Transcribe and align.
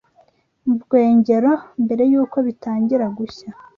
mu 0.65 0.75
rwengero, 0.83 1.51
mbere 1.83 2.03
y’uko 2.11 2.37
bitangira 2.47 3.05
gushya 3.17 3.49